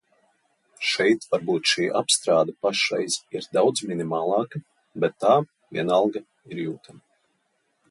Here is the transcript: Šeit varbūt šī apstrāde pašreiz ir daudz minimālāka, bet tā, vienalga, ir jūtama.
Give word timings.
Šeit 0.91 1.27
varbūt 1.33 1.69
šī 1.71 1.85
apstrāde 1.99 2.55
pašreiz 2.67 3.19
ir 3.41 3.49
daudz 3.59 3.85
minimālāka, 3.93 4.63
bet 5.05 5.17
tā, 5.27 5.37
vienalga, 5.79 6.27
ir 6.53 6.67
jūtama. 6.67 7.07